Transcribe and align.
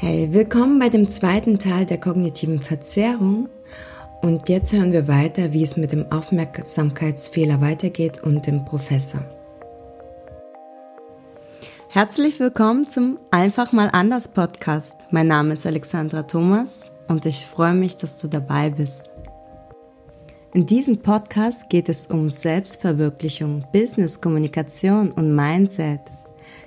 Hey, 0.00 0.32
willkommen 0.32 0.78
bei 0.78 0.90
dem 0.90 1.06
zweiten 1.06 1.58
Teil 1.58 1.84
der 1.84 1.98
kognitiven 1.98 2.60
Verzerrung. 2.60 3.48
Und 4.22 4.48
jetzt 4.48 4.72
hören 4.72 4.92
wir 4.92 5.08
weiter, 5.08 5.52
wie 5.52 5.64
es 5.64 5.76
mit 5.76 5.90
dem 5.90 6.12
Aufmerksamkeitsfehler 6.12 7.60
weitergeht 7.60 8.22
und 8.22 8.46
dem 8.46 8.64
Professor. 8.64 9.22
Herzlich 11.88 12.38
willkommen 12.38 12.84
zum 12.84 13.18
Einfach 13.32 13.72
mal 13.72 13.88
anders 13.92 14.28
Podcast. 14.28 15.08
Mein 15.10 15.26
Name 15.26 15.54
ist 15.54 15.66
Alexandra 15.66 16.22
Thomas 16.22 16.92
und 17.08 17.26
ich 17.26 17.44
freue 17.44 17.74
mich, 17.74 17.96
dass 17.96 18.18
du 18.18 18.28
dabei 18.28 18.70
bist. 18.70 19.10
In 20.54 20.64
diesem 20.64 20.98
Podcast 20.98 21.68
geht 21.70 21.88
es 21.88 22.06
um 22.06 22.30
Selbstverwirklichung, 22.30 23.64
Business, 23.72 24.20
Kommunikation 24.20 25.10
und 25.10 25.34
Mindset. 25.34 26.02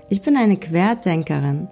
Ich 0.10 0.22
bin 0.22 0.36
eine 0.36 0.58
Querdenkerin 0.58 1.70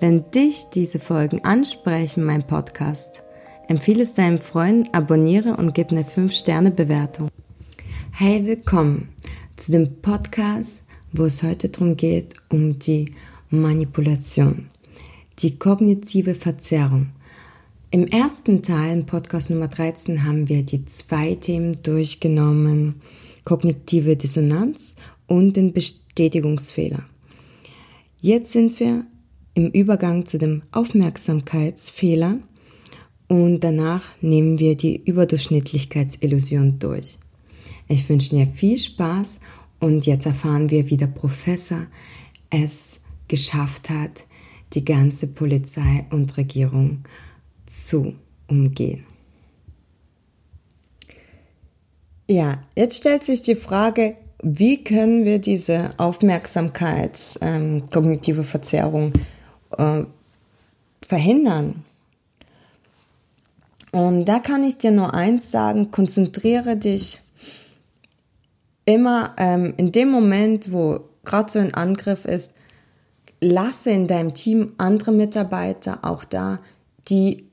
wenn 0.00 0.30
dich 0.30 0.66
diese 0.72 1.00
Folgen 1.00 1.44
ansprechen, 1.44 2.24
mein 2.24 2.46
Podcast, 2.46 3.24
empfehle 3.66 4.02
es 4.02 4.14
deinem 4.14 4.38
Freund, 4.38 4.94
abonniere 4.94 5.56
und 5.56 5.74
gib 5.74 5.90
eine 5.90 6.04
5-Sterne-Bewertung. 6.04 7.28
Hey, 8.12 8.46
willkommen 8.46 9.08
zu 9.56 9.72
dem 9.72 10.00
Podcast, 10.00 10.84
wo 11.12 11.24
es 11.24 11.42
heute 11.42 11.68
darum 11.68 11.96
geht, 11.96 12.34
um 12.48 12.78
die 12.78 13.12
Manipulation, 13.50 14.70
die 15.40 15.58
kognitive 15.58 16.34
Verzerrung. 16.34 17.08
Im 17.90 18.06
ersten 18.06 18.62
Teil, 18.62 18.98
im 18.98 19.06
Podcast 19.06 19.50
Nummer 19.50 19.68
13, 19.68 20.24
haben 20.24 20.48
wir 20.48 20.62
die 20.62 20.84
zwei 20.84 21.34
Themen 21.34 21.74
durchgenommen, 21.82 23.02
kognitive 23.44 24.16
Dissonanz 24.16 24.94
und 25.26 25.56
den 25.56 25.72
Bestätigungsfehler. 25.72 27.04
Jetzt 28.20 28.52
sind 28.52 28.78
wir 28.78 29.06
im 29.58 29.70
Übergang 29.72 30.24
zu 30.24 30.38
dem 30.38 30.62
Aufmerksamkeitsfehler 30.70 32.38
und 33.26 33.64
danach 33.64 34.10
nehmen 34.20 34.60
wir 34.60 34.76
die 34.76 35.02
Überdurchschnittlichkeitsillusion 35.04 36.78
durch. 36.78 37.18
Ich 37.88 38.08
wünsche 38.08 38.36
dir 38.36 38.46
viel 38.46 38.78
Spaß 38.78 39.40
und 39.80 40.06
jetzt 40.06 40.26
erfahren 40.26 40.70
wir, 40.70 40.88
wie 40.90 40.96
der 40.96 41.08
Professor 41.08 41.88
es 42.50 43.00
geschafft 43.26 43.90
hat, 43.90 44.26
die 44.74 44.84
ganze 44.84 45.26
Polizei 45.26 46.06
und 46.10 46.36
Regierung 46.36 47.00
zu 47.66 48.14
umgehen. 48.46 49.02
Ja, 52.28 52.60
jetzt 52.76 52.98
stellt 52.98 53.24
sich 53.24 53.42
die 53.42 53.56
Frage, 53.56 54.14
wie 54.40 54.84
können 54.84 55.24
wir 55.24 55.40
diese 55.40 55.98
Aufmerksamkeitskognitive 55.98 58.40
ähm, 58.40 58.46
Verzerrung 58.46 59.12
äh, 59.78 60.04
verhindern. 61.02 61.84
Und 63.90 64.26
da 64.26 64.38
kann 64.38 64.62
ich 64.64 64.78
dir 64.78 64.90
nur 64.90 65.14
eins 65.14 65.50
sagen, 65.50 65.90
konzentriere 65.90 66.76
dich 66.76 67.20
immer 68.84 69.34
ähm, 69.38 69.74
in 69.76 69.92
dem 69.92 70.10
Moment, 70.10 70.72
wo 70.72 71.00
gerade 71.24 71.50
so 71.50 71.58
ein 71.58 71.74
Angriff 71.74 72.24
ist, 72.24 72.52
lasse 73.40 73.90
in 73.90 74.06
deinem 74.06 74.34
Team 74.34 74.72
andere 74.78 75.12
Mitarbeiter 75.12 76.00
auch 76.02 76.24
da, 76.24 76.58
die 77.08 77.46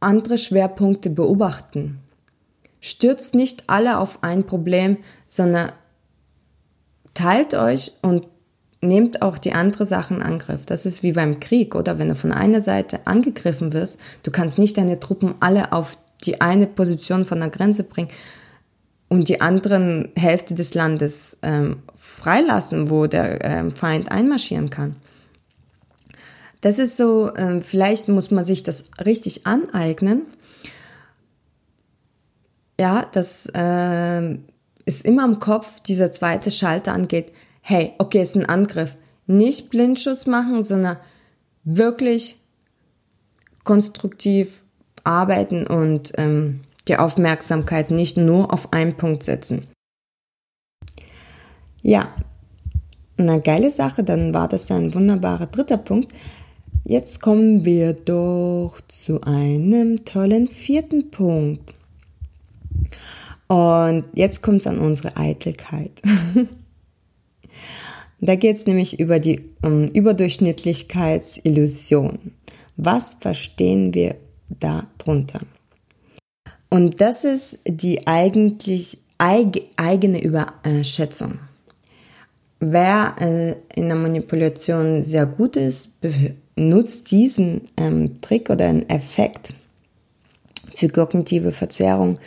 andere 0.00 0.36
Schwerpunkte 0.36 1.10
beobachten. 1.10 2.00
Stürzt 2.80 3.34
nicht 3.34 3.64
alle 3.68 3.98
auf 3.98 4.22
ein 4.22 4.44
Problem, 4.44 4.98
sondern 5.26 5.72
teilt 7.14 7.54
euch 7.54 7.92
und 8.02 8.26
nehmt 8.86 9.22
auch 9.22 9.38
die 9.38 9.52
andere 9.52 9.84
Sachen 9.86 10.18
in 10.18 10.22
Angriff. 10.22 10.66
Das 10.66 10.86
ist 10.86 11.02
wie 11.02 11.12
beim 11.12 11.40
Krieg, 11.40 11.74
oder? 11.74 11.98
Wenn 11.98 12.08
du 12.08 12.14
von 12.14 12.32
einer 12.32 12.62
Seite 12.62 13.06
angegriffen 13.06 13.72
wirst, 13.72 13.98
du 14.22 14.30
kannst 14.30 14.58
nicht 14.58 14.76
deine 14.76 15.00
Truppen 15.00 15.34
alle 15.40 15.72
auf 15.72 15.98
die 16.24 16.40
eine 16.40 16.66
Position 16.66 17.26
von 17.26 17.40
der 17.40 17.50
Grenze 17.50 17.84
bringen 17.84 18.08
und 19.08 19.28
die 19.28 19.40
anderen 19.40 20.08
Hälfte 20.16 20.54
des 20.54 20.74
Landes 20.74 21.38
ähm, 21.42 21.82
freilassen, 21.94 22.90
wo 22.90 23.06
der 23.06 23.44
ähm, 23.44 23.74
Feind 23.74 24.10
einmarschieren 24.10 24.70
kann. 24.70 24.96
Das 26.60 26.78
ist 26.78 26.96
so, 26.96 27.34
ähm, 27.36 27.60
vielleicht 27.60 28.08
muss 28.08 28.30
man 28.30 28.42
sich 28.42 28.62
das 28.62 28.90
richtig 29.04 29.46
aneignen. 29.46 30.22
Ja, 32.80 33.06
das 33.12 33.46
äh, 33.54 34.38
ist 34.86 35.04
immer 35.04 35.24
im 35.26 35.38
Kopf, 35.40 35.80
dieser 35.80 36.10
zweite 36.10 36.50
Schalter 36.50 36.92
angeht 36.92 37.32
hey, 37.66 37.94
okay, 37.96 38.20
ist 38.20 38.36
ein 38.36 38.46
Angriff. 38.46 38.94
Nicht 39.26 39.70
Blindschuss 39.70 40.26
machen, 40.26 40.62
sondern 40.62 40.98
wirklich 41.64 42.36
konstruktiv 43.64 44.62
arbeiten 45.02 45.66
und 45.66 46.12
ähm, 46.18 46.60
die 46.88 46.98
Aufmerksamkeit 46.98 47.90
nicht 47.90 48.18
nur 48.18 48.52
auf 48.52 48.74
einen 48.74 48.98
Punkt 48.98 49.22
setzen. 49.22 49.66
Ja, 51.80 52.14
eine 53.16 53.40
geile 53.40 53.70
Sache, 53.70 54.04
dann 54.04 54.34
war 54.34 54.46
das 54.46 54.70
ein 54.70 54.92
wunderbarer 54.92 55.46
dritter 55.46 55.78
Punkt. 55.78 56.12
Jetzt 56.84 57.22
kommen 57.22 57.64
wir 57.64 57.94
doch 57.94 58.78
zu 58.88 59.22
einem 59.22 60.04
tollen 60.04 60.48
vierten 60.48 61.10
Punkt. 61.10 61.74
Und 63.48 64.04
jetzt 64.14 64.42
kommt 64.42 64.60
es 64.60 64.66
an 64.66 64.80
unsere 64.80 65.16
Eitelkeit. 65.16 66.02
Da 68.20 68.36
geht 68.36 68.56
es 68.56 68.66
nämlich 68.66 69.00
über 69.00 69.18
die 69.18 69.40
um, 69.62 69.86
Überdurchschnittlichkeitsillusion. 69.86 72.32
Was 72.76 73.14
verstehen 73.14 73.94
wir 73.94 74.16
darunter? 74.48 75.40
Und 76.70 77.00
das 77.00 77.24
ist 77.24 77.58
die 77.66 78.06
eigentlich 78.06 78.98
eig 79.18 79.60
eigene 79.76 80.22
Überschätzung. 80.22 81.40
Wer 82.60 83.16
äh, 83.20 83.56
in 83.78 83.88
der 83.88 83.96
Manipulation 83.96 85.02
sehr 85.02 85.26
gut 85.26 85.56
ist, 85.56 85.98
benutzt 86.54 87.10
diesen 87.10 87.62
ähm, 87.76 88.20
Trick 88.20 88.50
oder 88.50 88.66
einen 88.66 88.88
Effekt 88.88 89.52
für 90.74 90.88
kognitive 90.88 91.52
Verzerrung 91.52 92.18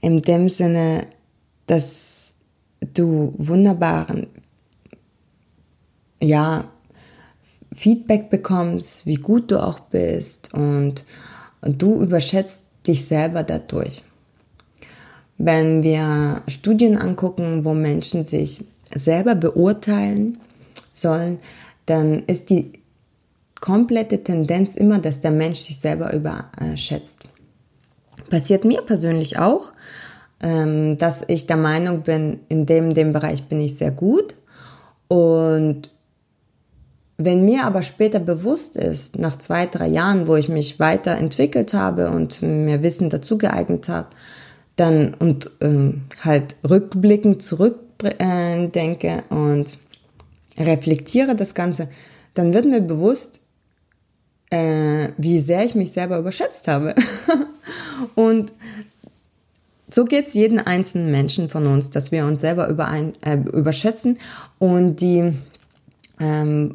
in 0.00 0.22
dem 0.22 0.48
Sinne, 0.48 1.06
dass 1.66 2.34
du 2.94 3.32
wunderbaren 3.36 4.28
ja, 6.22 6.64
Feedback 7.74 8.30
bekommst, 8.30 9.06
wie 9.06 9.16
gut 9.16 9.50
du 9.50 9.62
auch 9.62 9.80
bist 9.80 10.54
und, 10.54 11.04
du 11.64 12.02
überschätzt 12.02 12.64
dich 12.88 13.04
selber 13.06 13.44
dadurch. 13.44 14.02
Wenn 15.38 15.84
wir 15.84 16.42
Studien 16.48 16.98
angucken, 16.98 17.64
wo 17.64 17.72
Menschen 17.72 18.24
sich 18.24 18.64
selber 18.92 19.36
beurteilen 19.36 20.38
sollen, 20.92 21.38
dann 21.86 22.24
ist 22.24 22.50
die 22.50 22.72
komplette 23.60 24.24
Tendenz 24.24 24.74
immer, 24.74 24.98
dass 24.98 25.20
der 25.20 25.30
Mensch 25.30 25.60
sich 25.60 25.78
selber 25.78 26.12
überschätzt. 26.12 27.20
Passiert 28.28 28.64
mir 28.64 28.82
persönlich 28.82 29.38
auch, 29.38 29.72
ähm, 30.42 30.98
dass 30.98 31.24
ich 31.28 31.46
der 31.46 31.58
Meinung 31.58 32.02
bin, 32.02 32.40
in 32.48 32.66
dem, 32.66 32.92
dem 32.92 33.12
Bereich 33.12 33.44
bin 33.44 33.60
ich 33.60 33.76
sehr 33.76 33.92
gut 33.92 34.34
und 35.06 35.90
wenn 37.18 37.44
mir 37.44 37.64
aber 37.64 37.82
später 37.82 38.18
bewusst 38.18 38.76
ist, 38.76 39.18
nach 39.18 39.36
zwei, 39.36 39.66
drei 39.66 39.88
Jahren, 39.88 40.26
wo 40.26 40.36
ich 40.36 40.48
mich 40.48 40.80
weiterentwickelt 40.80 41.74
habe 41.74 42.10
und 42.10 42.42
mir 42.42 42.82
Wissen 42.82 43.10
dazu 43.10 43.38
geeignet 43.38 43.88
habe, 43.88 44.08
dann 44.76 45.14
und 45.14 45.50
ähm, 45.60 46.02
halt 46.22 46.56
rückblickend 46.68 47.42
zurückdenke 47.42 49.22
äh, 49.28 49.34
und 49.34 49.78
reflektiere 50.58 51.36
das 51.36 51.54
Ganze, 51.54 51.88
dann 52.34 52.54
wird 52.54 52.64
mir 52.64 52.80
bewusst, 52.80 53.42
äh, 54.50 55.08
wie 55.16 55.40
sehr 55.40 55.64
ich 55.64 55.74
mich 55.74 55.92
selber 55.92 56.18
überschätzt 56.18 56.68
habe. 56.68 56.94
und 58.14 58.52
so 59.90 60.04
geht 60.04 60.28
es 60.28 60.34
jeden 60.34 60.58
einzelnen 60.58 61.10
Menschen 61.10 61.50
von 61.50 61.66
uns, 61.66 61.90
dass 61.90 62.12
wir 62.12 62.24
uns 62.24 62.40
selber 62.40 62.68
überein, 62.68 63.12
äh, 63.22 63.36
überschätzen 63.36 64.18
und 64.58 64.96
die 64.96 65.34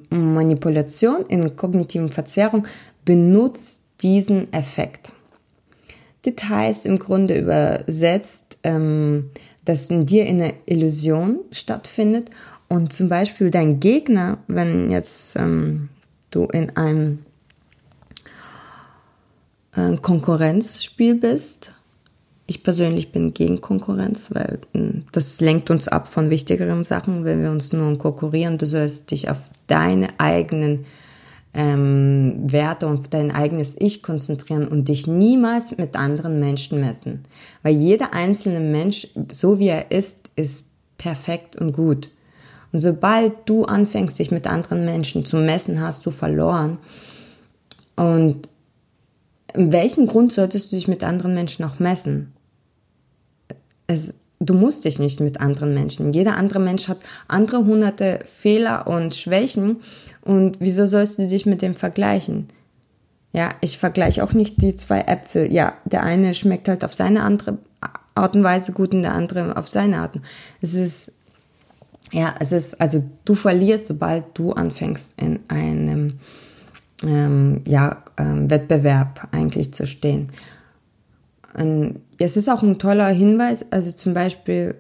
Manipulation 0.09 1.25
in 1.27 1.55
kognitiven 1.55 2.09
Verzerrung 2.09 2.67
benutzt 3.05 3.83
diesen 4.01 4.51
Effekt. 4.53 5.11
Details 6.25 6.85
im 6.85 6.99
Grunde 6.99 7.38
übersetzt, 7.39 8.59
dass 8.63 9.89
in 9.89 10.05
dir 10.05 10.25
eine 10.25 10.53
Illusion 10.65 11.39
stattfindet 11.51 12.29
und 12.67 12.91
zum 12.91 13.09
Beispiel 13.09 13.49
dein 13.49 13.79
Gegner, 13.79 14.39
wenn 14.47 14.91
jetzt 14.91 15.38
du 16.31 16.45
in 16.45 16.75
einem 16.75 17.19
äh, 19.75 19.95
Konkurrenzspiel 19.97 21.15
bist 21.15 21.73
ich 22.47 22.63
persönlich 22.63 23.11
bin 23.11 23.33
gegen 23.33 23.59
Konkurrenz, 23.59 24.33
weil 24.33 24.59
hm, 24.73 25.03
das 25.11 25.41
lenkt 25.41 25.69
uns 25.69 25.89
ab 25.89 26.07
von 26.07 26.29
wichtigeren 26.29 26.85
Sachen, 26.85 27.25
wenn 27.25 27.44
wir 27.44 27.51
uns 27.51 27.73
nur 27.73 27.97
konkurrieren. 27.97 28.57
Du 28.57 28.65
sollst 28.65 29.11
dich 29.11 29.29
auf 29.29 29.49
deine 29.67 30.17
eigenen 30.17 30.85
ähm, 31.53 32.35
Werte 32.45 32.88
und 32.88 32.99
auf 32.99 33.07
dein 33.09 33.31
eigenes 33.31 33.79
Ich 33.79 34.01
konzentrieren 34.01 34.67
und 34.67 34.88
dich 34.88 35.07
niemals 35.07 35.77
mit 35.77 35.97
anderen 35.97 36.39
Menschen 36.39 36.79
messen. 36.79 37.25
Weil 37.63 37.75
jeder 37.75 38.13
einzelne 38.13 38.61
Mensch, 38.61 39.09
so 39.31 39.59
wie 39.59 39.67
er 39.67 39.91
ist, 39.91 40.29
ist 40.38 40.67
perfekt 40.97 41.57
und 41.57 41.73
gut. 41.73 42.09
Und 42.71 42.79
sobald 42.79 43.33
du 43.45 43.65
anfängst, 43.65 44.19
dich 44.19 44.31
mit 44.31 44.47
anderen 44.47 44.85
Menschen 44.85 45.25
zu 45.25 45.38
messen, 45.38 45.81
hast 45.81 46.05
du 46.05 46.11
verloren. 46.11 46.77
Und 47.95 48.47
in 49.53 49.71
welchem 49.71 50.07
Grund 50.07 50.31
solltest 50.31 50.71
du 50.71 50.75
dich 50.75 50.88
mit 50.88 51.03
anderen 51.03 51.33
Menschen 51.33 51.65
auch 51.65 51.79
messen? 51.79 52.33
Es, 53.88 54.19
du 54.39 54.54
musst 54.54 54.86
dich 54.86 55.00
nicht 55.00 55.19
mit 55.19 55.39
anderen 55.39 55.74
Menschen. 55.74 56.13
Jeder 56.13 56.38
andere 56.38 56.60
Mensch 56.60 56.88
hat 56.88 57.00
andere 57.28 57.66
hunderte 57.66 58.19
Fehler 58.25 58.88
und 58.88 59.16
Schwächen. 59.16 59.78
Und 60.22 60.57
wieso 60.60 60.86
sollst 60.86 61.18
du 61.18 61.28
dich 61.28 61.45
mit 61.45 61.62
dem 61.62 61.75
vergleichen? 61.75 62.48
Ja, 63.34 63.51
ich 63.62 63.78
vergleiche 63.78 64.24
auch 64.24 64.34
nicht 64.34 64.62
die 64.62 64.75
zwei 64.75 65.01
Äpfel. 65.01 65.51
Ja, 65.51 65.74
der 65.86 66.04
eine 66.04 66.34
schmeckt 66.34 66.68
halt 66.68 66.84
auf 66.84 66.94
seine 66.94 67.24
andere 67.24 67.57
Art 68.16 68.36
und 68.36 68.44
Weise 68.44 68.72
gut 68.72 68.94
und 68.94 69.04
der 69.04 69.13
andere 69.13 69.56
auf 69.57 69.68
seine 69.68 70.00
Art. 70.00 70.19
Es 70.62 70.74
ist, 70.74 71.12
ja, 72.12 72.36
es 72.40 72.51
ist, 72.51 72.81
also 72.81 73.04
du 73.25 73.36
verlierst, 73.36 73.88
sobald 73.88 74.25
du 74.33 74.54
anfängst 74.54 75.22
in 75.22 75.40
einem 75.50 76.19
ähm, 77.04 77.62
ja, 77.66 78.04
ähm, 78.18 78.50
Wettbewerb 78.50 79.28
eigentlich 79.31 79.74
zu 79.74 79.86
stehen. 79.86 80.30
Und 81.54 82.01
es 82.19 82.38
ist 82.38 82.50
auch 82.50 82.64
ein 82.64 82.80
toller 82.80 83.08
Hinweis, 83.08 83.72
also 83.72 83.92
zum 83.92 84.14
Beispiel 84.14 84.75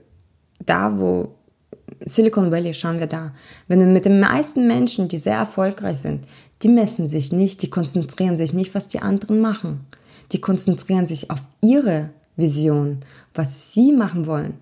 da, 0.65 0.99
wo 0.99 1.35
Silicon 2.05 2.51
Valley, 2.51 2.73
schauen 2.73 2.99
wir 2.99 3.07
da. 3.07 3.33
Wenn 3.67 3.79
du 3.79 3.85
mit 3.85 4.05
den 4.05 4.19
meisten 4.19 4.67
Menschen, 4.67 5.07
die 5.07 5.17
sehr 5.17 5.37
erfolgreich 5.37 5.99
sind, 5.99 6.25
die 6.61 6.69
messen 6.69 7.07
sich 7.07 7.31
nicht, 7.31 7.61
die 7.61 7.69
konzentrieren 7.69 8.37
sich 8.37 8.53
nicht, 8.53 8.75
was 8.75 8.87
die 8.87 8.99
anderen 8.99 9.39
machen. 9.39 9.85
Die 10.31 10.41
konzentrieren 10.41 11.07
sich 11.07 11.31
auf 11.31 11.41
ihre 11.61 12.09
Vision, 12.35 12.99
was 13.33 13.73
sie 13.73 13.93
machen 13.93 14.25
wollen. 14.25 14.55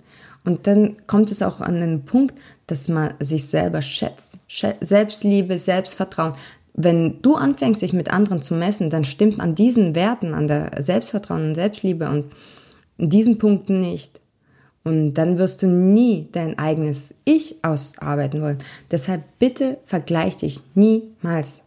Und 0.44 0.68
dann 0.68 0.95
kommt 1.07 1.31
es 1.31 1.42
auch 1.42 1.60
an 1.60 1.81
den 1.81 2.06
Punkt, 2.06 2.36
dass 2.68 2.88
man 2.88 3.13
sich 3.19 3.48
selber 3.48 3.81
schätzt. 3.81 4.38
Selbstliebe, 4.81 5.57
Selbstvertrauen. 5.57 6.33
Wenn 6.74 7.22
du 7.22 7.36
anfängst, 7.36 7.81
dich 7.81 7.94
mit 7.94 8.12
anderen 8.12 8.42
zu 8.42 8.54
messen, 8.54 8.89
dann 8.89 9.06
stimmt 9.06 9.39
an 9.39 9.56
diesen 9.56 9.95
Werten, 9.95 10.33
an 10.33 10.48
der 10.48 10.72
Selbstvertrauen 10.77 11.48
und 11.48 11.56
Selbstliebe 11.56 12.10
und 12.10 12.25
diesen 12.97 13.38
Punkten 13.38 13.80
nicht. 13.80 14.21
Und 14.83 15.15
dann 15.15 15.39
wirst 15.39 15.63
du 15.63 15.68
nie 15.68 16.27
dein 16.31 16.59
eigenes 16.59 17.15
Ich 17.25 17.63
ausarbeiten 17.63 18.42
wollen. 18.42 18.59
Deshalb 18.92 19.24
bitte 19.39 19.80
vergleich 19.86 20.38
dich 20.38 20.59
niemals. 20.75 21.62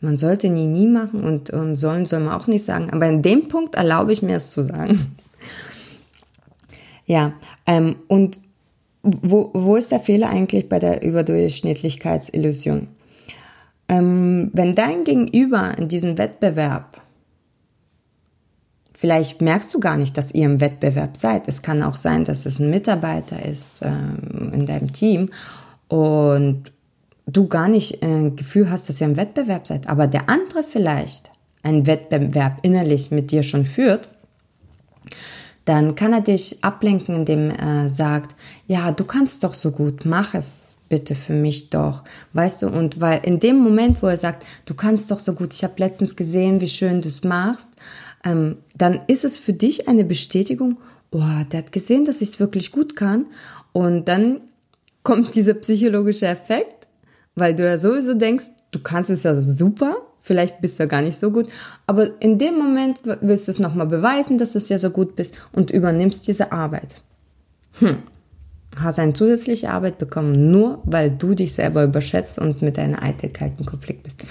Man 0.00 0.16
sollte 0.16 0.50
nie, 0.50 0.66
nie 0.66 0.88
machen 0.88 1.24
und, 1.24 1.50
und 1.50 1.76
sollen 1.76 2.04
soll 2.04 2.20
man 2.20 2.34
auch 2.34 2.48
nicht 2.48 2.64
sagen. 2.64 2.90
Aber 2.90 3.06
in 3.06 3.22
dem 3.22 3.46
Punkt 3.48 3.76
erlaube 3.76 4.12
ich 4.12 4.22
mir 4.22 4.36
es 4.36 4.50
zu 4.50 4.62
sagen. 4.62 5.16
ja, 7.06 7.32
ähm, 7.64 7.96
und 8.08 8.40
wo, 9.02 9.50
wo 9.54 9.76
ist 9.76 9.92
der 9.92 10.00
Fehler 10.00 10.30
eigentlich 10.30 10.68
bei 10.68 10.78
der 10.78 11.02
Überdurchschnittlichkeitsillusion? 11.02 12.88
Ähm, 13.88 14.50
wenn 14.52 14.74
dein 14.74 15.04
Gegenüber 15.04 15.76
in 15.78 15.88
diesem 15.88 16.18
Wettbewerb, 16.18 17.00
vielleicht 18.96 19.40
merkst 19.40 19.74
du 19.74 19.80
gar 19.80 19.96
nicht, 19.96 20.16
dass 20.16 20.32
ihr 20.32 20.46
im 20.46 20.60
Wettbewerb 20.60 21.16
seid. 21.16 21.48
Es 21.48 21.62
kann 21.62 21.82
auch 21.82 21.96
sein, 21.96 22.24
dass 22.24 22.46
es 22.46 22.58
ein 22.58 22.70
Mitarbeiter 22.70 23.44
ist 23.44 23.82
ähm, 23.82 24.52
in 24.52 24.66
deinem 24.66 24.92
Team 24.92 25.28
und 25.88 26.72
du 27.26 27.48
gar 27.48 27.68
nicht 27.68 28.02
äh, 28.02 28.30
Gefühl 28.30 28.70
hast, 28.70 28.88
dass 28.88 29.00
ihr 29.00 29.06
im 29.06 29.16
Wettbewerb 29.16 29.66
seid, 29.66 29.88
aber 29.88 30.06
der 30.06 30.28
andere 30.28 30.62
vielleicht 30.62 31.30
einen 31.62 31.86
Wettbewerb 31.86 32.58
innerlich 32.62 33.10
mit 33.10 33.30
dir 33.30 33.42
schon 33.42 33.66
führt, 33.66 34.10
dann 35.64 35.94
kann 35.94 36.12
er 36.12 36.20
dich 36.20 36.62
ablenken, 36.62 37.14
indem 37.14 37.50
er 37.50 37.88
sagt, 37.88 38.36
ja, 38.66 38.92
du 38.92 39.04
kannst 39.04 39.44
doch 39.44 39.54
so 39.54 39.70
gut, 39.70 40.04
mach 40.04 40.34
es 40.34 40.74
bitte 40.90 41.14
für 41.14 41.32
mich 41.32 41.70
doch, 41.70 42.04
weißt 42.34 42.62
du, 42.62 42.68
und 42.68 43.00
weil 43.00 43.20
in 43.24 43.40
dem 43.40 43.56
Moment, 43.56 44.02
wo 44.02 44.06
er 44.06 44.18
sagt, 44.18 44.44
du 44.66 44.74
kannst 44.74 45.10
doch 45.10 45.18
so 45.18 45.32
gut, 45.32 45.54
ich 45.54 45.64
habe 45.64 45.74
letztens 45.78 46.14
gesehen, 46.14 46.60
wie 46.60 46.68
schön 46.68 47.00
du 47.00 47.08
es 47.08 47.24
machst, 47.24 47.70
ähm, 48.24 48.56
dann 48.74 49.02
ist 49.06 49.24
es 49.24 49.36
für 49.36 49.52
dich 49.52 49.88
eine 49.88 50.04
Bestätigung, 50.04 50.78
oh, 51.10 51.20
der 51.52 51.60
hat 51.60 51.72
gesehen, 51.72 52.04
dass 52.04 52.22
ich 52.22 52.30
es 52.30 52.40
wirklich 52.40 52.72
gut 52.72 52.96
kann 52.96 53.26
und 53.72 54.08
dann 54.08 54.40
kommt 55.02 55.34
dieser 55.34 55.54
psychologische 55.54 56.26
Effekt, 56.26 56.88
weil 57.34 57.54
du 57.54 57.64
ja 57.64 57.78
sowieso 57.78 58.14
denkst, 58.14 58.46
du 58.70 58.80
kannst 58.80 59.10
es 59.10 59.22
ja 59.22 59.34
super, 59.34 59.98
vielleicht 60.20 60.60
bist 60.60 60.78
du 60.78 60.84
ja 60.84 60.88
gar 60.88 61.02
nicht 61.02 61.18
so 61.18 61.30
gut, 61.30 61.48
aber 61.86 62.20
in 62.20 62.38
dem 62.38 62.56
Moment 62.56 62.98
willst 63.20 63.46
du 63.46 63.52
es 63.52 63.58
nochmal 63.58 63.86
beweisen, 63.86 64.38
dass 64.38 64.52
du 64.52 64.58
es 64.58 64.68
ja 64.70 64.78
so 64.78 64.90
gut 64.90 65.14
bist 65.14 65.36
und 65.52 65.70
übernimmst 65.70 66.26
diese 66.26 66.50
Arbeit. 66.50 66.96
Hm. 67.78 67.98
Hast 68.80 68.98
eine 68.98 69.12
zusätzliche 69.12 69.70
Arbeit 69.70 69.98
bekommen, 69.98 70.50
nur 70.50 70.80
weil 70.84 71.10
du 71.10 71.34
dich 71.34 71.54
selber 71.54 71.84
überschätzt 71.84 72.38
und 72.40 72.62
mit 72.62 72.76
deiner 72.76 73.02
Eitelkeit 73.02 73.52
in 73.58 73.66
Konflikt 73.66 74.02
bist. 74.02 74.24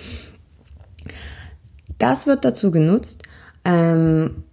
Das 1.98 2.28
wird 2.28 2.44
dazu 2.44 2.72
genutzt. 2.72 3.24
Ähm, 3.66 4.44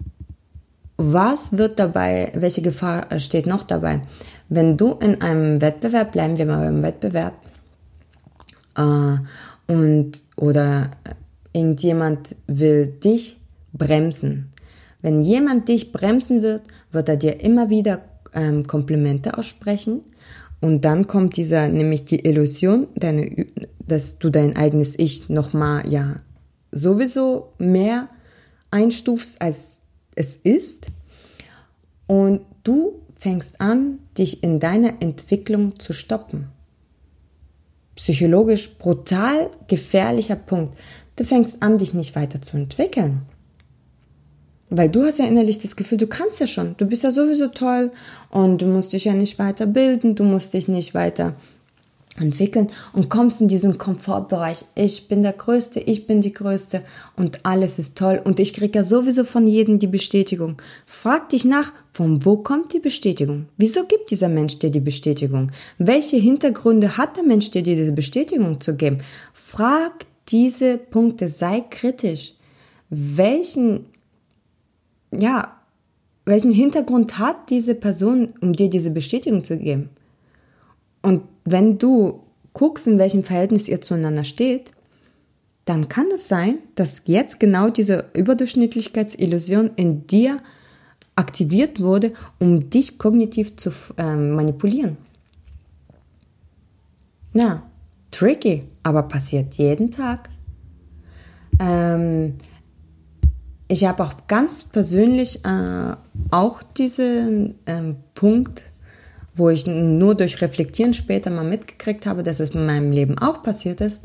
was 0.96 1.56
wird 1.56 1.78
dabei, 1.78 2.30
welche 2.34 2.62
Gefahr 2.62 3.18
steht 3.18 3.46
noch 3.46 3.62
dabei? 3.62 4.02
Wenn 4.48 4.76
du 4.76 4.92
in 4.94 5.22
einem 5.22 5.60
Wettbewerb, 5.60 6.12
bleiben 6.12 6.36
wir 6.36 6.46
mal 6.46 6.64
beim 6.64 6.82
Wettbewerb, 6.82 7.34
äh, 8.76 9.16
und 9.72 10.22
oder 10.36 10.90
irgendjemand 11.52 12.36
will 12.46 12.86
dich 12.86 13.36
bremsen. 13.72 14.50
Wenn 15.00 15.22
jemand 15.22 15.68
dich 15.68 15.92
bremsen 15.92 16.42
wird, 16.42 16.62
wird 16.92 17.08
er 17.08 17.16
dir 17.16 17.40
immer 17.40 17.70
wieder 17.70 18.02
ähm, 18.34 18.66
Komplimente 18.66 19.38
aussprechen 19.38 20.02
und 20.60 20.84
dann 20.84 21.06
kommt 21.06 21.36
dieser, 21.36 21.68
nämlich 21.68 22.04
die 22.04 22.24
Illusion, 22.26 22.88
deine, 22.96 23.46
dass 23.86 24.18
du 24.18 24.30
dein 24.30 24.56
eigenes 24.56 24.98
Ich 24.98 25.28
nochmal, 25.28 25.88
ja, 25.88 26.16
sowieso 26.70 27.52
mehr 27.58 28.08
einstufst, 28.70 29.40
als 29.40 29.80
es 30.14 30.36
ist. 30.36 30.86
Und 32.06 32.42
du 32.64 33.00
fängst 33.18 33.60
an, 33.60 33.98
dich 34.16 34.42
in 34.42 34.60
deiner 34.60 35.00
Entwicklung 35.00 35.78
zu 35.78 35.92
stoppen 35.92 36.48
psychologisch 38.00 38.78
brutal 38.78 39.50
gefährlicher 39.68 40.36
Punkt. 40.36 40.74
Du 41.16 41.24
fängst 41.24 41.62
an, 41.62 41.76
dich 41.76 41.92
nicht 41.92 42.16
weiter 42.16 42.40
zu 42.40 42.56
entwickeln. 42.56 43.22
Weil 44.70 44.88
du 44.88 45.04
hast 45.04 45.18
ja 45.18 45.26
innerlich 45.26 45.58
das 45.58 45.76
Gefühl, 45.76 45.98
du 45.98 46.06
kannst 46.06 46.40
ja 46.40 46.46
schon, 46.46 46.76
du 46.78 46.86
bist 46.86 47.02
ja 47.02 47.10
sowieso 47.10 47.48
toll 47.48 47.90
und 48.30 48.62
du 48.62 48.66
musst 48.66 48.94
dich 48.94 49.04
ja 49.04 49.12
nicht 49.12 49.38
weiter 49.38 49.66
bilden, 49.66 50.14
du 50.14 50.24
musst 50.24 50.54
dich 50.54 50.66
nicht 50.66 50.94
weiter 50.94 51.34
entwickeln 52.18 52.68
und 52.92 53.08
kommst 53.08 53.40
in 53.40 53.48
diesen 53.48 53.78
Komfortbereich. 53.78 54.64
Ich 54.74 55.08
bin 55.08 55.22
der 55.22 55.32
Größte, 55.32 55.80
ich 55.80 56.06
bin 56.06 56.20
die 56.20 56.32
Größte 56.32 56.82
und 57.16 57.40
alles 57.44 57.78
ist 57.78 57.96
toll 57.96 58.20
und 58.22 58.40
ich 58.40 58.52
kriege 58.52 58.78
ja 58.78 58.82
sowieso 58.82 59.24
von 59.24 59.46
jedem 59.46 59.78
die 59.78 59.86
Bestätigung. 59.86 60.56
Frag 60.86 61.28
dich 61.28 61.44
nach, 61.44 61.72
von 61.92 62.24
wo 62.24 62.38
kommt 62.38 62.72
die 62.72 62.80
Bestätigung? 62.80 63.46
Wieso 63.56 63.84
gibt 63.84 64.10
dieser 64.10 64.28
Mensch 64.28 64.58
dir 64.58 64.70
die 64.70 64.80
Bestätigung? 64.80 65.52
Welche 65.78 66.16
Hintergründe 66.16 66.96
hat 66.96 67.16
der 67.16 67.24
Mensch 67.24 67.50
dir 67.50 67.62
diese 67.62 67.92
Bestätigung 67.92 68.60
zu 68.60 68.74
geben? 68.74 68.98
Frag 69.32 70.06
diese 70.28 70.78
Punkte, 70.78 71.28
sei 71.28 71.60
kritisch. 71.60 72.34
Welchen, 72.88 73.86
ja, 75.16 75.56
welchen 76.24 76.52
Hintergrund 76.52 77.18
hat 77.18 77.50
diese 77.50 77.74
Person, 77.74 78.34
um 78.40 78.52
dir 78.52 78.68
diese 78.68 78.90
Bestätigung 78.90 79.44
zu 79.44 79.58
geben? 79.58 79.90
Und 81.02 81.22
wenn 81.44 81.78
du 81.78 82.22
guckst, 82.52 82.86
in 82.86 82.98
welchem 82.98 83.24
Verhältnis 83.24 83.68
ihr 83.68 83.80
zueinander 83.80 84.24
steht, 84.24 84.72
dann 85.64 85.88
kann 85.88 86.06
es 86.12 86.28
sein, 86.28 86.58
dass 86.74 87.02
jetzt 87.06 87.38
genau 87.38 87.70
diese 87.70 88.06
Überdurchschnittlichkeitsillusion 88.14 89.70
in 89.76 90.06
dir 90.06 90.38
aktiviert 91.14 91.80
wurde, 91.80 92.12
um 92.38 92.70
dich 92.70 92.98
kognitiv 92.98 93.56
zu 93.56 93.70
äh, 93.96 94.16
manipulieren. 94.16 94.96
Ja, 97.34 97.62
tricky, 98.10 98.64
aber 98.82 99.04
passiert 99.04 99.54
jeden 99.54 99.90
Tag. 99.90 100.28
Ähm, 101.60 102.34
ich 103.68 103.84
habe 103.84 104.02
auch 104.02 104.14
ganz 104.26 104.64
persönlich 104.64 105.44
äh, 105.44 105.94
auch 106.30 106.62
diesen 106.62 107.54
ähm, 107.66 107.96
Punkt 108.14 108.64
wo 109.40 109.48
ich 109.48 109.66
nur 109.66 110.14
durch 110.14 110.40
Reflektieren 110.42 110.94
später 110.94 111.30
mal 111.30 111.44
mitgekriegt 111.44 112.06
habe, 112.06 112.22
dass 112.22 112.38
es 112.38 112.50
in 112.50 112.66
meinem 112.66 112.92
Leben 112.92 113.18
auch 113.18 113.42
passiert 113.42 113.80
ist. 113.80 114.04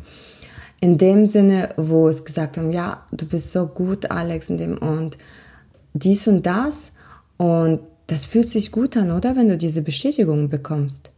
In 0.80 0.98
dem 0.98 1.28
Sinne, 1.28 1.70
wo 1.78 2.08
es 2.08 2.26
gesagt 2.26 2.58
haben, 2.58 2.72
ja, 2.72 3.06
du 3.12 3.26
bist 3.26 3.52
so 3.52 3.68
gut, 3.68 4.10
Alex, 4.10 4.50
in 4.50 4.58
dem 4.58 4.78
und 4.78 5.18
dies 5.94 6.28
und 6.28 6.46
das. 6.46 6.92
Und 7.38 7.82
das 8.08 8.26
fühlt 8.26 8.50
sich 8.50 8.72
gut 8.72 8.96
an, 8.96 9.12
oder? 9.12 9.36
Wenn 9.36 9.50
du 9.50 9.58
diese 9.58 9.82
Bestätigung 9.82 10.50
bekommst. 10.50 11.12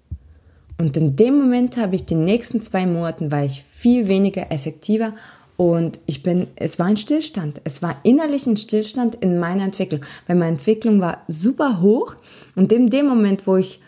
Und 0.80 0.98
in 0.98 1.16
dem 1.16 1.38
Moment 1.38 1.78
habe 1.78 1.96
ich 1.96 2.06
die 2.06 2.16
nächsten 2.16 2.60
zwei 2.60 2.86
Monaten 2.86 3.32
war 3.32 3.44
ich 3.44 3.64
viel 3.64 4.08
weniger 4.08 4.52
effektiver 4.52 5.14
Und 5.58 6.00
ich 6.06 6.22
bin, 6.22 6.48
es 6.56 6.78
war 6.80 6.86
ein 6.86 6.98
Stillstand. 6.98 7.62
Es 7.64 7.82
war 7.82 7.98
innerlich 8.04 8.46
ein 8.46 8.58
Stillstand 8.58 9.16
in 9.16 9.40
meiner 9.40 9.64
Entwicklung. 9.64 10.02
Weil 10.28 10.38
meine 10.38 10.58
Entwicklung 10.58 11.02
war 11.02 11.24
super 11.28 11.82
hoch. 11.82 12.16
Und 12.56 12.72
in 12.72 12.90
dem 12.90 13.08
Moment, 13.08 13.46
wo 13.46 13.58
ich 13.58 13.80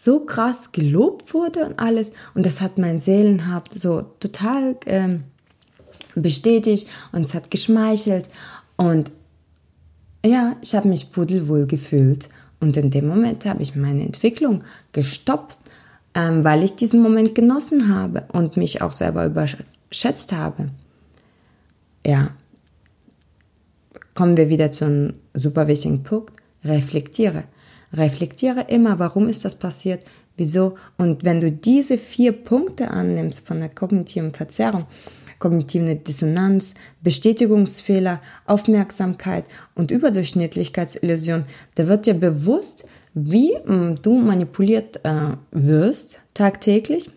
so 0.00 0.20
krass 0.20 0.70
gelobt 0.70 1.34
wurde 1.34 1.66
und 1.66 1.80
alles, 1.80 2.12
und 2.34 2.46
das 2.46 2.60
hat 2.60 2.78
mein 2.78 3.00
Seelenhaupt 3.00 3.74
so 3.74 4.02
total 4.20 4.76
ähm, 4.86 5.24
bestätigt 6.14 6.88
und 7.10 7.24
es 7.24 7.34
hat 7.34 7.50
geschmeichelt. 7.50 8.30
Und 8.76 9.10
ja, 10.24 10.54
ich 10.62 10.76
habe 10.76 10.86
mich 10.86 11.10
pudelwohl 11.10 11.66
gefühlt. 11.66 12.28
Und 12.60 12.76
in 12.76 12.90
dem 12.90 13.08
Moment 13.08 13.44
habe 13.44 13.60
ich 13.60 13.74
meine 13.74 14.04
Entwicklung 14.04 14.62
gestoppt, 14.92 15.58
ähm, 16.14 16.44
weil 16.44 16.62
ich 16.62 16.76
diesen 16.76 17.02
Moment 17.02 17.34
genossen 17.34 17.92
habe 17.92 18.24
und 18.32 18.56
mich 18.56 18.82
auch 18.82 18.92
selber 18.92 19.26
überschätzt 19.26 20.32
habe. 20.32 20.70
Ja, 22.06 22.30
kommen 24.14 24.36
wir 24.36 24.48
wieder 24.48 24.70
zu 24.70 24.84
einem 24.84 25.14
super 25.34 25.66
wichtigen 25.66 26.04
Punkt. 26.04 26.34
Reflektiere. 26.64 27.44
Reflektiere 27.92 28.66
immer, 28.68 28.98
warum 28.98 29.28
ist 29.28 29.44
das 29.44 29.54
passiert, 29.54 30.04
wieso. 30.36 30.76
Und 30.96 31.24
wenn 31.24 31.40
du 31.40 31.50
diese 31.50 31.98
vier 31.98 32.32
Punkte 32.32 32.90
annimmst 32.90 33.46
von 33.46 33.60
der 33.60 33.70
kognitiven 33.70 34.32
Verzerrung, 34.32 34.84
kognitive 35.38 35.96
Dissonanz, 35.96 36.74
Bestätigungsfehler, 37.02 38.20
Aufmerksamkeit 38.46 39.44
und 39.74 39.90
Überdurchschnittlichkeitsillusion, 39.90 41.44
da 41.76 41.86
wird 41.86 42.06
dir 42.06 42.14
bewusst, 42.14 42.84
wie 43.14 43.52
ähm, 43.52 43.96
du 44.02 44.18
manipuliert 44.18 45.00
äh, 45.04 45.36
wirst 45.50 46.20
tagtäglich. 46.34 47.10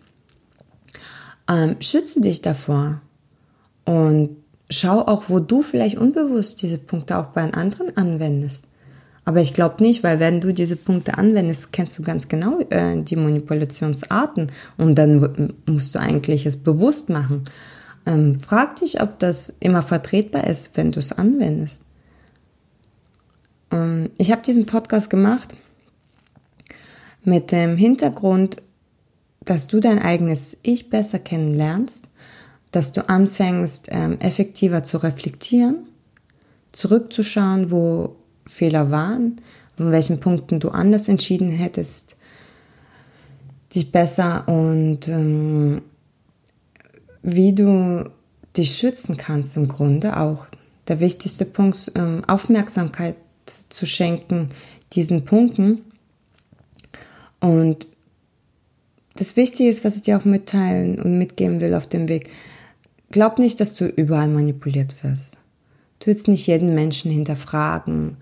Ähm, 1.48 1.76
schütze 1.80 2.20
dich 2.20 2.40
davor 2.40 3.00
und 3.84 4.36
schau 4.70 5.00
auch, 5.00 5.28
wo 5.28 5.38
du 5.38 5.62
vielleicht 5.62 5.98
unbewusst 5.98 6.62
diese 6.62 6.78
Punkte 6.78 7.18
auch 7.18 7.26
bei 7.26 7.42
anderen 7.52 7.96
anwendest. 7.96 8.64
Aber 9.24 9.40
ich 9.40 9.54
glaube 9.54 9.82
nicht, 9.82 10.02
weil 10.02 10.18
wenn 10.18 10.40
du 10.40 10.52
diese 10.52 10.76
Punkte 10.76 11.16
anwendest, 11.16 11.72
kennst 11.72 11.98
du 11.98 12.02
ganz 12.02 12.28
genau 12.28 12.60
äh, 12.70 13.00
die 13.02 13.16
Manipulationsarten 13.16 14.50
und 14.78 14.96
dann 14.96 15.54
musst 15.66 15.94
du 15.94 16.00
eigentlich 16.00 16.44
es 16.44 16.56
bewusst 16.56 17.08
machen. 17.08 17.44
Ähm, 18.04 18.40
frag 18.40 18.76
dich, 18.76 19.00
ob 19.00 19.20
das 19.20 19.48
immer 19.60 19.82
vertretbar 19.82 20.46
ist, 20.48 20.76
wenn 20.76 20.90
du 20.90 20.98
es 20.98 21.12
anwendest. 21.12 21.80
Ähm, 23.70 24.10
ich 24.18 24.32
habe 24.32 24.42
diesen 24.42 24.66
Podcast 24.66 25.08
gemacht 25.08 25.54
mit 27.22 27.52
dem 27.52 27.76
Hintergrund, 27.76 28.56
dass 29.44 29.68
du 29.68 29.78
dein 29.78 30.00
eigenes 30.00 30.58
Ich 30.64 30.90
besser 30.90 31.20
kennenlernst, 31.20 32.06
dass 32.72 32.92
du 32.92 33.08
anfängst, 33.08 33.88
ähm, 33.92 34.18
effektiver 34.20 34.82
zu 34.82 34.98
reflektieren, 34.98 35.86
zurückzuschauen, 36.72 37.70
wo 37.70 38.16
Fehler 38.46 38.90
waren, 38.90 39.36
an 39.78 39.92
welchen 39.92 40.20
Punkten 40.20 40.60
du 40.60 40.70
anders 40.70 41.08
entschieden 41.08 41.48
hättest, 41.48 42.16
dich 43.74 43.90
besser 43.90 44.46
und 44.48 45.08
ähm, 45.08 45.82
wie 47.22 47.54
du 47.54 48.10
dich 48.56 48.76
schützen 48.76 49.16
kannst 49.16 49.56
im 49.56 49.68
Grunde 49.68 50.18
auch. 50.18 50.46
Der 50.88 51.00
wichtigste 51.00 51.44
Punkt, 51.44 51.92
ähm, 51.94 52.22
Aufmerksamkeit 52.26 53.16
zu 53.46 53.86
schenken 53.86 54.50
diesen 54.92 55.24
Punkten. 55.24 55.82
Und 57.40 57.88
das 59.14 59.36
Wichtige 59.36 59.70
ist, 59.70 59.84
was 59.84 59.96
ich 59.96 60.02
dir 60.02 60.18
auch 60.18 60.24
mitteilen 60.24 61.00
und 61.00 61.18
mitgeben 61.18 61.60
will 61.60 61.74
auf 61.74 61.86
dem 61.86 62.08
Weg. 62.08 62.30
Glaub 63.10 63.38
nicht, 63.38 63.60
dass 63.60 63.74
du 63.74 63.86
überall 63.86 64.28
manipuliert 64.28 65.02
wirst. 65.02 65.36
Du 66.02 66.08
willst 66.08 66.26
nicht 66.26 66.48
jeden 66.48 66.74
Menschen 66.74 67.12
hinterfragen. 67.12 68.16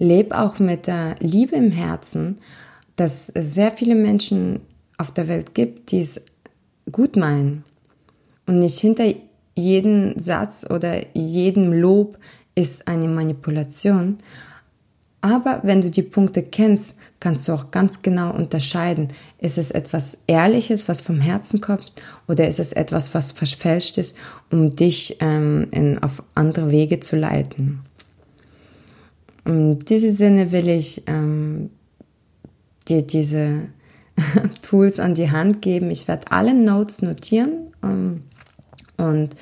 Leb 0.00 0.32
auch 0.32 0.58
mit 0.58 0.88
der 0.88 1.14
Liebe 1.20 1.54
im 1.54 1.70
Herzen, 1.70 2.38
dass 2.96 3.28
es 3.28 3.54
sehr 3.54 3.70
viele 3.70 3.94
Menschen 3.94 4.62
auf 4.98 5.12
der 5.12 5.28
Welt 5.28 5.54
gibt, 5.54 5.92
die 5.92 6.00
es 6.00 6.20
gut 6.90 7.14
meinen 7.14 7.62
und 8.46 8.58
nicht 8.58 8.80
hinter 8.80 9.04
jedem 9.54 10.18
Satz 10.18 10.66
oder 10.68 11.02
jedem 11.14 11.72
Lob 11.72 12.18
ist 12.56 12.88
eine 12.88 13.06
Manipulation. 13.06 14.18
Aber 15.22 15.60
wenn 15.64 15.82
du 15.82 15.90
die 15.90 16.02
Punkte 16.02 16.42
kennst, 16.42 16.96
kannst 17.20 17.46
du 17.46 17.52
auch 17.52 17.70
ganz 17.70 18.00
genau 18.00 18.32
unterscheiden, 18.32 19.08
ist 19.38 19.58
es 19.58 19.70
etwas 19.70 20.18
Ehrliches, 20.26 20.88
was 20.88 21.02
vom 21.02 21.20
Herzen 21.20 21.60
kommt, 21.60 21.92
oder 22.26 22.48
ist 22.48 22.58
es 22.58 22.72
etwas, 22.72 23.12
was 23.12 23.32
verfälscht 23.32 23.98
ist, 23.98 24.16
um 24.50 24.74
dich 24.74 25.18
ähm, 25.20 25.66
in, 25.72 26.02
auf 26.02 26.22
andere 26.34 26.70
Wege 26.70 27.00
zu 27.00 27.16
leiten. 27.16 27.80
In 29.44 29.78
diesem 29.80 30.12
Sinne 30.12 30.52
will 30.52 30.68
ich 30.68 31.02
ähm, 31.06 31.70
dir 32.88 33.02
diese 33.02 33.68
Tools 34.62 35.00
an 35.00 35.14
die 35.14 35.30
Hand 35.30 35.60
geben. 35.60 35.90
Ich 35.90 36.08
werde 36.08 36.30
alle 36.30 36.54
Notes 36.54 37.02
notieren. 37.02 37.70
Ähm, 37.82 38.22
und 39.00 39.36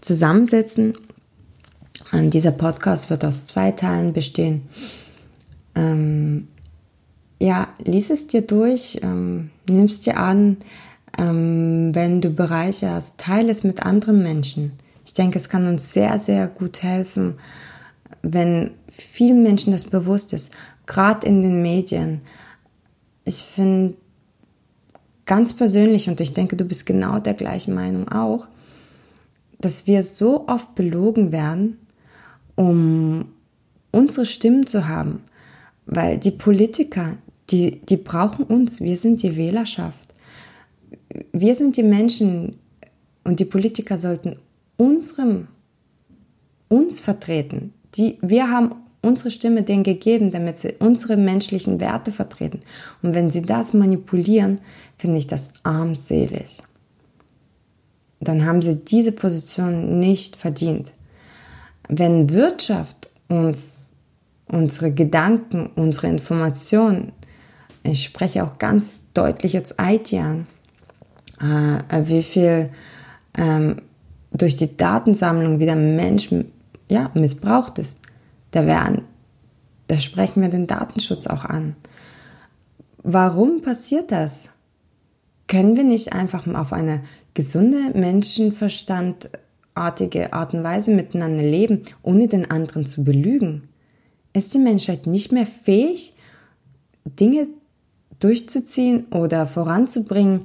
zusammensetzen. 0.00 0.96
Dieser 2.12 2.52
Podcast 2.52 3.10
wird 3.10 3.24
aus 3.24 3.46
zwei 3.46 3.72
Teilen 3.72 4.12
bestehen. 4.12 4.68
Ähm, 5.74 6.48
ja, 7.40 7.68
lies 7.84 8.10
es 8.10 8.26
dir 8.26 8.42
durch, 8.42 8.98
ähm, 9.02 9.50
es 9.68 10.00
dir 10.00 10.18
an, 10.18 10.56
ähm, 11.18 11.94
wenn 11.94 12.20
du 12.20 12.30
Bereiche 12.30 12.90
hast, 12.90 13.18
teile 13.18 13.50
es 13.50 13.62
mit 13.62 13.82
anderen 13.82 14.22
Menschen. 14.22 14.72
Ich 15.04 15.14
denke, 15.14 15.38
es 15.38 15.48
kann 15.48 15.66
uns 15.66 15.92
sehr, 15.92 16.18
sehr 16.18 16.48
gut 16.48 16.82
helfen, 16.82 17.34
wenn 18.22 18.72
vielen 18.88 19.42
Menschen 19.42 19.72
das 19.72 19.84
bewusst 19.84 20.32
ist, 20.32 20.52
gerade 20.86 21.26
in 21.26 21.42
den 21.42 21.62
Medien. 21.62 22.22
Ich 23.24 23.36
finde 23.36 23.94
ganz 25.26 25.54
persönlich, 25.54 26.08
und 26.08 26.20
ich 26.20 26.34
denke, 26.34 26.56
du 26.56 26.64
bist 26.64 26.86
genau 26.86 27.18
der 27.18 27.34
gleichen 27.34 27.74
Meinung 27.74 28.08
auch, 28.08 28.48
dass 29.60 29.86
wir 29.86 30.02
so 30.02 30.48
oft 30.48 30.74
belogen 30.74 31.32
werden, 31.32 31.78
um 32.58 33.26
unsere 33.92 34.26
Stimmen 34.26 34.66
zu 34.66 34.88
haben. 34.88 35.22
Weil 35.86 36.18
die 36.18 36.32
Politiker, 36.32 37.16
die, 37.50 37.80
die 37.86 37.96
brauchen 37.96 38.44
uns. 38.44 38.80
Wir 38.80 38.96
sind 38.96 39.22
die 39.22 39.36
Wählerschaft. 39.36 40.12
Wir 41.32 41.54
sind 41.54 41.76
die 41.76 41.84
Menschen 41.84 42.58
und 43.22 43.38
die 43.38 43.44
Politiker 43.44 43.96
sollten 43.96 44.36
unserem, 44.76 45.46
uns 46.68 46.98
vertreten. 46.98 47.72
Die, 47.94 48.18
wir 48.22 48.50
haben 48.50 48.74
unsere 49.02 49.30
Stimme 49.30 49.62
denen 49.62 49.84
gegeben, 49.84 50.30
damit 50.30 50.58
sie 50.58 50.74
unsere 50.80 51.16
menschlichen 51.16 51.78
Werte 51.78 52.10
vertreten. 52.10 52.58
Und 53.02 53.14
wenn 53.14 53.30
sie 53.30 53.42
das 53.42 53.72
manipulieren, 53.72 54.60
finde 54.96 55.18
ich 55.18 55.28
das 55.28 55.52
armselig 55.62 56.58
dann 58.20 58.44
haben 58.44 58.62
sie 58.62 58.76
diese 58.76 59.12
Position 59.12 59.98
nicht 59.98 60.36
verdient. 60.36 60.92
Wenn 61.88 62.30
Wirtschaft 62.30 63.10
uns 63.28 63.94
unsere 64.46 64.92
Gedanken, 64.92 65.70
unsere 65.74 66.08
Informationen, 66.08 67.12
ich 67.82 68.04
spreche 68.04 68.44
auch 68.44 68.58
ganz 68.58 69.12
deutlich 69.12 69.52
jetzt 69.52 69.76
IT 69.80 70.12
an, 70.14 70.46
äh, 71.40 72.06
wie 72.06 72.22
viel 72.22 72.70
ähm, 73.34 73.82
durch 74.32 74.56
die 74.56 74.76
Datensammlung 74.76 75.58
wieder 75.58 75.76
Mensch 75.76 76.30
ja, 76.88 77.10
missbraucht 77.14 77.78
ist, 77.78 77.98
da, 78.50 78.66
werden, 78.66 79.02
da 79.86 79.98
sprechen 79.98 80.42
wir 80.42 80.48
den 80.48 80.66
Datenschutz 80.66 81.26
auch 81.26 81.44
an. 81.44 81.76
Warum 83.02 83.60
passiert 83.62 84.10
das? 84.12 84.50
Können 85.46 85.76
wir 85.76 85.84
nicht 85.84 86.12
einfach 86.12 86.46
auf 86.46 86.72
eine 86.72 87.02
gesunde 87.32 87.90
Menschenverstandartige 89.78 90.32
Art 90.32 90.54
und 90.54 90.64
Weise 90.64 90.92
miteinander 90.92 91.42
leben, 91.42 91.82
ohne 92.02 92.28
den 92.28 92.50
anderen 92.50 92.84
zu 92.84 93.04
belügen? 93.04 93.68
Ist 94.32 94.54
die 94.54 94.58
Menschheit 94.58 95.06
nicht 95.06 95.32
mehr 95.32 95.46
fähig, 95.46 96.14
Dinge 97.04 97.48
durchzuziehen 98.18 99.06
oder 99.10 99.46
voranzubringen, 99.46 100.42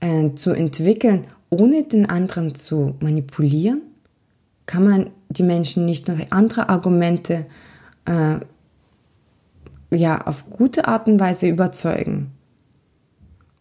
äh, 0.00 0.34
zu 0.34 0.52
entwickeln, 0.52 1.26
ohne 1.50 1.84
den 1.84 2.08
anderen 2.08 2.54
zu 2.54 2.96
manipulieren? 3.00 3.82
Kann 4.66 4.84
man 4.84 5.10
die 5.28 5.42
Menschen 5.42 5.84
nicht 5.84 6.08
durch 6.08 6.32
andere 6.32 6.68
Argumente 6.68 7.46
äh, 8.06 8.38
ja, 9.94 10.20
auf 10.26 10.50
gute 10.50 10.88
Art 10.88 11.06
und 11.06 11.20
Weise 11.20 11.48
überzeugen? 11.48 12.32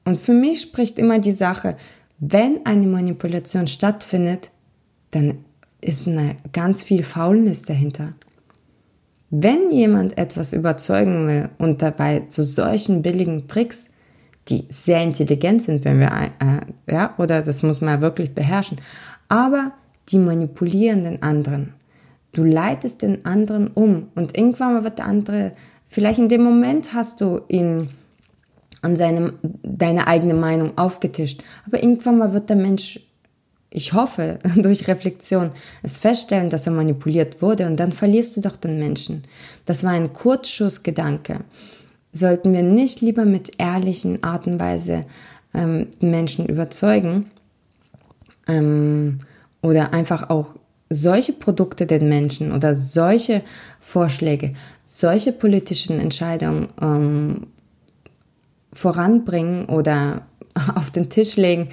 Und 0.06 0.18
für 0.18 0.34
mich 0.34 0.62
spricht 0.62 0.98
immer 0.98 1.20
die 1.20 1.32
Sache, 1.32 1.78
wenn 2.20 2.66
eine 2.66 2.88
Manipulation 2.88 3.68
stattfindet, 3.68 4.53
dann 5.14 5.40
ist 5.82 6.08
eine 6.08 6.38
ganz 6.52 6.84
viel 6.84 7.04
Faulnis 7.04 7.64
dahinter. 7.64 8.14
Wenn 9.30 9.72
jemand 9.72 10.18
etwas 10.18 10.54
überzeugen 10.54 11.28
will 11.28 11.50
und 11.58 11.82
dabei 11.82 12.22
zu 12.28 12.44
solchen 12.44 13.02
billigen 13.02 13.48
Tricks, 13.48 13.88
die 14.48 14.66
sehr 14.70 15.02
intelligent 15.02 15.64
sind, 15.64 15.86
wenn 15.86 16.00
wir, 16.00 16.12
äh, 16.40 16.92
ja, 16.92 17.14
oder 17.18 17.42
das 17.42 17.64
muss 17.64 17.82
man 17.82 18.02
wirklich 18.02 18.36
beherrschen, 18.36 18.80
aber 19.30 19.72
die 20.10 20.20
manipulieren 20.20 21.04
den 21.04 21.22
anderen. 21.22 21.74
Du 22.34 22.44
leitest 22.44 23.02
den 23.02 23.26
anderen 23.26 23.68
um 23.68 24.08
und 24.16 24.38
irgendwann 24.38 24.84
wird 24.84 25.00
der 25.00 25.06
andere, 25.06 25.54
vielleicht 25.88 26.20
in 26.20 26.30
dem 26.30 26.44
Moment 26.44 26.94
hast 26.94 27.22
du 27.22 27.42
ihn 27.48 27.90
an 28.82 28.96
seinem, 28.96 29.34
deine 29.64 30.08
eigene 30.08 30.34
Meinung 30.34 30.78
aufgetischt, 30.78 31.42
aber 31.66 31.82
irgendwann 31.82 32.18
mal 32.18 32.34
wird 32.34 32.50
der 32.50 32.58
Mensch 32.58 33.00
ich 33.74 33.94
hoffe, 33.94 34.40
durch 34.56 34.88
Reflexion 34.88 35.52
es 35.82 35.98
feststellen, 35.98 36.50
dass 36.50 36.68
er 36.68 36.74
manipuliert 36.74 37.42
wurde 37.42 37.66
und 37.66 37.78
dann 37.78 37.92
verlierst 37.92 38.38
du 38.38 38.42
doch 38.42 38.56
den 38.56 38.80
Menschen. 38.80 39.24
Das 39.66 39.84
war 39.84 39.92
ein 39.92 40.14
Kurzschussgedanke. 40.14 41.40
Sollten 42.12 42.54
wir 42.54 42.62
nicht 42.62 43.02
lieber 43.02 43.26
mit 43.26 43.54
ehrlichen 43.58 44.24
Art 44.24 44.46
und 44.46 44.60
Weise 44.60 45.06
ähm, 45.54 45.88
Menschen 46.00 46.46
überzeugen 46.46 47.32
ähm, 48.48 49.20
oder 49.64 49.94
einfach 49.94 50.30
auch 50.30 50.54
solche 50.90 51.34
Produkte 51.34 51.88
den 51.88 52.08
Menschen 52.08 52.52
oder 52.52 52.76
solche 52.76 53.42
Vorschläge, 53.80 54.52
solche 54.86 55.32
politischen 55.32 56.00
Entscheidungen 56.00 56.68
ähm, 56.80 57.48
voranbringen 58.72 59.66
oder 59.66 60.28
auf 60.76 60.92
den 60.92 61.10
Tisch 61.10 61.36
legen, 61.36 61.70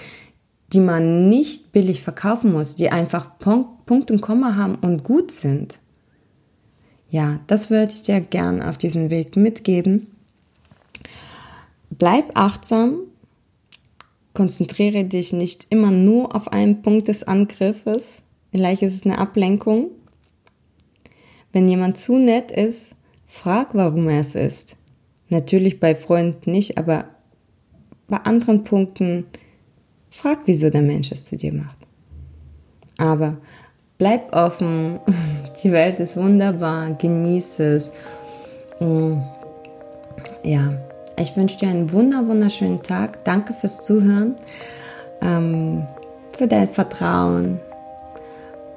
die 0.72 0.80
man 0.80 1.28
nicht 1.28 1.72
billig 1.72 2.02
verkaufen 2.02 2.52
muss, 2.52 2.76
die 2.76 2.90
einfach 2.90 3.38
Punkt, 3.38 4.10
und 4.10 4.20
Komma 4.20 4.54
haben 4.54 4.76
und 4.76 5.02
gut 5.02 5.32
sind. 5.32 5.80
Ja, 7.10 7.40
das 7.48 7.70
würde 7.70 7.92
ich 7.92 8.02
dir 8.02 8.20
gern 8.20 8.62
auf 8.62 8.78
diesem 8.78 9.10
Weg 9.10 9.36
mitgeben. 9.36 10.06
Bleib 11.90 12.30
achtsam, 12.34 13.00
konzentriere 14.32 15.04
dich 15.04 15.32
nicht 15.32 15.66
immer 15.70 15.90
nur 15.90 16.36
auf 16.36 16.52
einen 16.52 16.82
Punkt 16.82 17.08
des 17.08 17.24
Angriffes. 17.24 18.22
Vielleicht 18.52 18.82
ist 18.82 18.94
es 18.94 19.04
eine 19.04 19.18
Ablenkung. 19.18 19.90
Wenn 21.52 21.68
jemand 21.68 21.98
zu 21.98 22.16
nett 22.16 22.52
ist, 22.52 22.94
frag, 23.26 23.74
warum 23.74 24.08
er 24.08 24.20
es 24.20 24.36
ist. 24.36 24.76
Natürlich 25.30 25.80
bei 25.80 25.96
Freunden 25.96 26.52
nicht, 26.52 26.78
aber 26.78 27.06
bei 28.06 28.18
anderen 28.18 28.62
Punkten 28.62 29.26
Frag, 30.10 30.40
wieso 30.44 30.70
der 30.70 30.82
Mensch 30.82 31.12
es 31.12 31.24
zu 31.24 31.36
dir 31.36 31.52
macht. 31.52 31.78
Aber 32.98 33.38
bleib 33.98 34.34
offen. 34.34 35.00
Die 35.62 35.72
Welt 35.72 36.00
ist 36.00 36.16
wunderbar. 36.16 36.90
Genieß 36.94 37.60
es. 37.60 37.92
Mm. 38.80 39.18
Ja, 40.42 40.72
ich 41.18 41.36
wünsche 41.36 41.58
dir 41.58 41.68
einen 41.68 41.92
wunder, 41.92 42.26
wunderschönen 42.26 42.82
Tag. 42.82 43.24
Danke 43.24 43.52
fürs 43.52 43.84
Zuhören, 43.84 44.36
ähm, 45.20 45.86
für 46.30 46.46
dein 46.46 46.68
Vertrauen. 46.68 47.60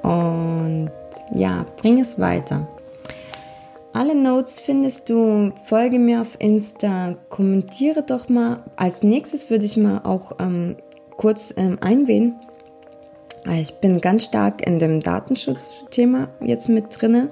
Und 0.02 0.90
ja, 1.34 1.64
bring 1.78 2.00
es 2.00 2.18
weiter. 2.18 2.68
Alle 3.94 4.14
Notes 4.14 4.60
findest 4.60 5.08
du. 5.08 5.52
Folge 5.66 5.98
mir 5.98 6.20
auf 6.20 6.36
Insta. 6.38 7.14
Kommentiere 7.30 8.02
doch 8.02 8.28
mal. 8.28 8.62
Als 8.76 9.02
nächstes 9.02 9.48
würde 9.50 9.64
ich 9.64 9.76
mal 9.76 10.00
auch 10.04 10.32
ähm, 10.40 10.76
kurz 11.16 11.54
ähm, 11.56 11.78
einwählen. 11.80 12.36
Ich 13.52 13.74
bin 13.74 14.00
ganz 14.00 14.24
stark 14.24 14.66
in 14.66 14.78
dem 14.78 15.00
Datenschutzthema 15.00 16.28
jetzt 16.40 16.68
mit 16.68 16.86
drinne. 16.90 17.28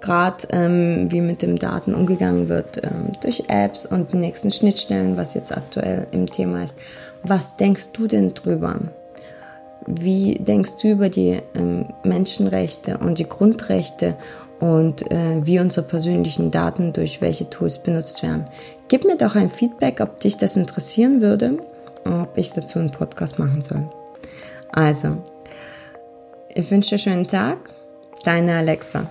Gerade 0.00 0.48
ähm, 0.50 1.10
wie 1.10 1.20
mit 1.20 1.42
den 1.42 1.56
Daten 1.56 1.94
umgegangen 1.94 2.48
wird 2.48 2.82
ähm, 2.84 3.12
durch 3.22 3.44
Apps 3.48 3.86
und 3.86 4.12
die 4.12 4.18
nächsten 4.18 4.50
Schnittstellen, 4.50 5.16
was 5.16 5.34
jetzt 5.34 5.56
aktuell 5.56 6.08
im 6.10 6.30
Thema 6.30 6.62
ist. 6.62 6.78
Was 7.22 7.56
denkst 7.56 7.92
du 7.92 8.06
denn 8.06 8.34
drüber? 8.34 8.80
Wie 9.86 10.34
denkst 10.34 10.72
du 10.82 10.88
über 10.88 11.08
die 11.08 11.40
ähm, 11.54 11.86
Menschenrechte 12.02 12.98
und 12.98 13.18
die 13.18 13.28
Grundrechte 13.28 14.16
und 14.60 15.10
äh, 15.10 15.46
wie 15.46 15.60
unsere 15.60 15.86
persönlichen 15.86 16.50
Daten 16.50 16.92
durch 16.92 17.20
welche 17.20 17.48
Tools 17.48 17.78
benutzt 17.78 18.22
werden? 18.22 18.44
Gib 18.88 19.04
mir 19.04 19.16
doch 19.16 19.36
ein 19.36 19.48
Feedback, 19.48 20.00
ob 20.00 20.20
dich 20.20 20.36
das 20.36 20.56
interessieren 20.56 21.22
würde 21.22 21.58
ob 22.04 22.36
ich 22.36 22.52
dazu 22.52 22.78
einen 22.78 22.90
Podcast 22.90 23.38
machen 23.38 23.60
soll. 23.60 23.88
Also, 24.72 25.22
ich 26.54 26.70
wünsche 26.70 26.90
dir 26.90 26.94
einen 26.94 27.26
schönen 27.26 27.26
Tag. 27.26 27.58
Deine 28.24 28.56
Alexa. 28.56 29.06